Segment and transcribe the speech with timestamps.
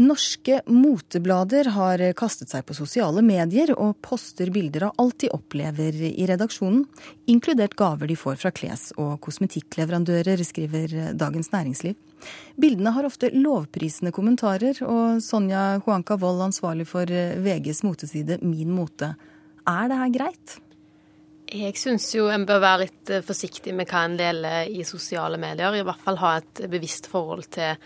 [0.00, 5.98] Norske moteblader har kastet seg på sosiale medier og poster bilder av alt de opplever
[6.08, 6.86] i redaksjonen,
[7.28, 11.98] inkludert gaver de får fra kles- og kosmetikkleverandører, skriver Dagens Næringsliv.
[12.60, 17.04] Bildene har ofte lovprisende kommentarer, og Sonja Juanca Wold, ansvarlig for
[17.44, 19.12] VGs moteside Min Mote.
[19.68, 20.56] Er det her greit?
[21.50, 25.74] Jeg syns jo en bør være litt forsiktig med hva en deler i sosiale medier.
[25.74, 27.76] I hvert fall ha et bevisst forhold til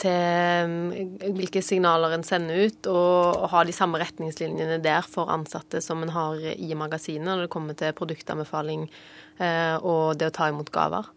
[0.00, 5.82] til um, hvilke signaler en sender ut, og ha de samme retningslinjene der for ansatte
[5.84, 10.50] som en har i magasinet når det kommer til produktanbefaling eh, og det å ta
[10.50, 11.10] imot gaver.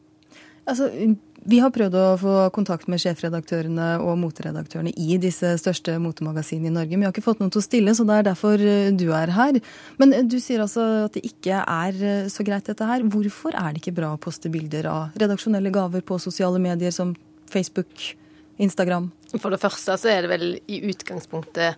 [0.67, 0.89] Altså,
[1.47, 6.75] vi har prøvd å få kontakt med sjefredaktørene og moteredaktørene i disse største motemagasinene i
[6.75, 8.91] Norge, men vi har ikke fått noen til å stille, så det er derfor eh,
[8.91, 9.61] du er her.
[10.01, 13.07] Men eh, du sier altså at det ikke er så greit dette her.
[13.07, 17.15] Hvorfor er det ikke bra å poste bilder av redaksjonelle gaver på sosiale medier som
[17.47, 18.11] Facebook?
[18.57, 19.11] Instagram?
[19.37, 21.75] For det første så er det vel i utgangspunktet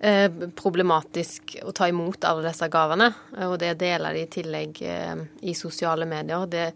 [0.00, 3.10] eh, problematisk å ta imot alle disse gavene.
[3.46, 6.46] Og det deler de i tillegg eh, i sosiale medier.
[6.50, 6.66] Det,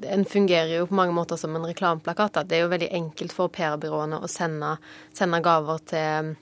[0.00, 2.42] den fungerer jo på mange måter som en reklameplakat.
[2.48, 4.76] Det er jo veldig enkelt for PR-byråene å sende,
[5.16, 6.34] sende, gaver til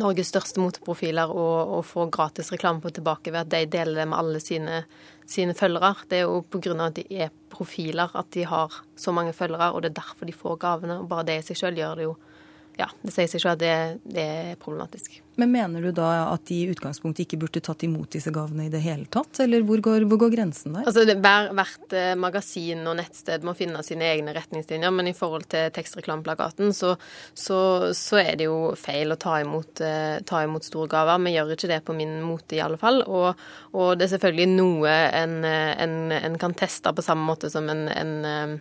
[0.00, 4.08] Norges største moteprofiler og, og få gratis reklame på tilbake ved at de deler det
[4.10, 4.84] med alle sine
[5.26, 5.94] sine følgere.
[6.08, 6.74] Det er jo pga.
[6.86, 10.32] at de er profiler at de har så mange følgere, og det er derfor de
[10.32, 10.98] får gavene.
[11.00, 12.16] Og bare det i seg sjøl gjør det jo
[12.78, 15.20] ja, det sier seg selv at det, det, er problematisk.
[15.38, 18.72] Men mener du da at de i utgangspunktet ikke burde tatt imot disse gavene i
[18.72, 20.86] det hele tatt, eller hvor går, hvor går grensen der?
[20.86, 25.14] Altså, det, hver, Hvert eh, magasin og nettsted må finne sine egne retningslinjer, men i
[25.16, 26.94] forhold til tekstreklameplakaten så,
[27.30, 27.60] så,
[27.94, 31.22] så, er det jo feil å ta imot, uh, ta imot store gaver.
[31.26, 33.02] Vi gjør ikke det på min mote, i alle fall.
[33.06, 37.68] Og, og det er selvfølgelig noe en, en, en, kan teste på samme måte som
[37.70, 38.60] en, en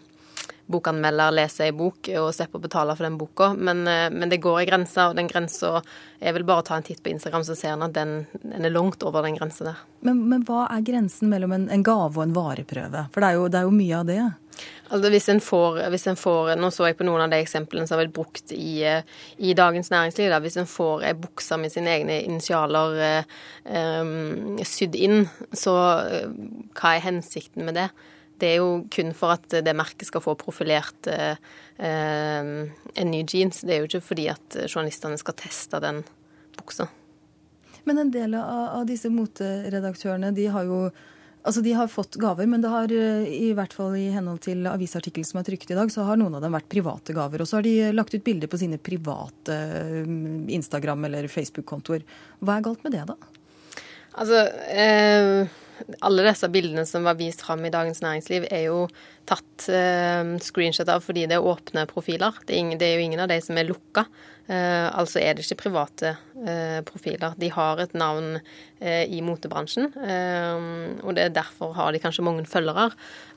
[0.72, 3.52] bokanmelder leser ei bok og slippe å betale for den boka.
[3.54, 5.82] Men, eh, men det går ei grense, og den grensa
[6.20, 8.64] er vel bare å ta en titt på Instagram, så ser en at den, den,
[8.64, 9.82] er langt over den grensa der.
[10.02, 13.10] Men, men, hva er grensen mellom en, en, gave og en vareprøve?
[13.14, 14.22] For det er jo, det er jo mye av det.
[14.94, 17.88] Altså hvis en, får, hvis en får, Nå så jeg på noen av de eksemplene
[17.90, 20.30] som har blitt brukt i, i Dagens Næringsliv.
[20.30, 23.38] Da, hvis en får ei bukse med sine egne initialer eh,
[24.04, 27.90] um, sydd inn, så hva er hensikten med det?
[28.44, 31.40] Det er jo kun for at det merket skal få profilert eh,
[31.80, 33.62] eh, en ny jeans.
[33.64, 36.02] Det er jo ikke fordi at journalistene skal teste den
[36.60, 36.90] buksa.
[37.88, 40.86] Men en del av, av disse moteredaktørene, de har jo
[41.44, 44.64] Altså, De har fått gaver, men det har eh, i hvert fall i henhold til
[44.64, 47.44] avisartikkel som er trykket i dag, så har noen av dem vært private gaver.
[47.44, 49.58] Og så har de lagt ut bilder på sine private
[50.56, 52.06] Instagram- eller Facebook-kontoer.
[52.40, 53.18] Hva er galt med det, da?
[54.24, 54.40] Altså,
[54.72, 55.52] eh,
[56.06, 58.86] alle disse bildene som var vist fram i Dagens Næringsliv, er jo
[59.30, 62.38] tatt eh, screenshot av fordi det er åpne profiler.
[62.44, 64.06] Det er, ingen, det er jo ingen av de som er lukka.
[64.48, 67.38] Eh, altså er det ikke private eh, profiler.
[67.40, 70.66] De har et navn eh, i motebransjen, eh,
[71.04, 72.92] og det er derfor har de kanskje mange følgere.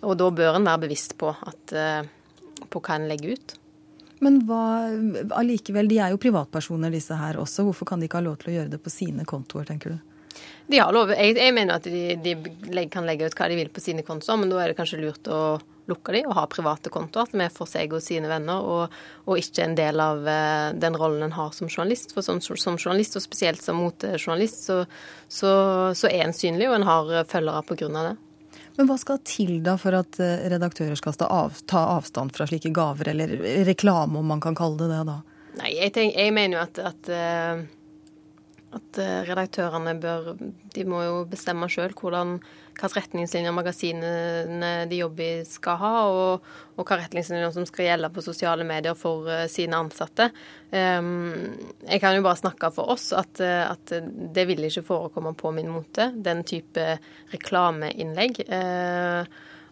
[0.06, 3.56] Og da bør en være bevisst på, at, eh, på hva en legger ut.
[4.24, 4.88] Men hva,
[5.36, 7.66] allikevel, de er jo privatpersoner disse her også.
[7.68, 10.15] Hvorfor kan de ikke ha lov til å gjøre det på sine kontoer, tenker du?
[10.66, 11.12] De har lov.
[11.14, 14.40] Jeg, jeg mener at de, de, kan legge ut hva de vil på sine kontoer,
[14.40, 15.40] men da er det kanskje lurt å
[15.86, 18.96] lukke de og ha private kontoer som er for seg og sine venner, og,
[19.30, 22.14] og ikke en del av uh, den rollen en har som journalist.
[22.16, 24.80] For som, som journalist, og spesielt som motejournalist, så,
[25.28, 25.52] så,
[25.94, 28.16] så, er en synlig, og en har følgere på grunn av det.
[28.76, 33.14] Men hva skal til da for at eh, redaktører skal ta avstand fra slike gaver,
[33.14, 35.20] eller reklame, om man kan kalle det det da?
[35.62, 37.14] Nei, jeg, tenker, jeg mener jo at, at
[38.76, 40.34] at eh, redaktørene bør
[40.74, 46.82] De må jo bestemme sjøl hvilke retningslinjer magasinene de jobber i skal ha, og, og
[46.82, 50.28] hvilke retningslinjer som skal gjelde på sosiale medier for uh, sine ansatte.
[50.68, 53.94] Um, jeg kan jo bare snakke for oss at, eh, at,
[54.36, 56.84] det vil ikke forekomme på min mote, den type
[57.32, 58.42] reklameinnlegg.
[58.50, 59.24] Uh,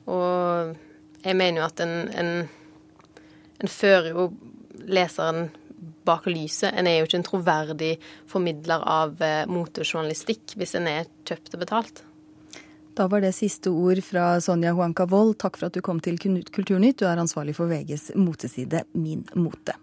[0.08, 0.74] og
[1.24, 2.32] jeg mener jo at en, en,
[3.60, 4.30] en fører jo
[4.88, 5.50] leseren
[6.06, 6.72] bak lyset.
[6.72, 7.92] En er jo ikke en troverdig
[8.30, 12.04] formidler av eh, motejournalistikk hvis en er kjøpt og betalt.
[12.94, 15.34] Da var det siste ord fra Sonja Huanca Wold.
[15.42, 17.00] Takk for at du kom til Kulturnytt.
[17.02, 19.74] Du er ansvarlig for VGs moteside Min mote.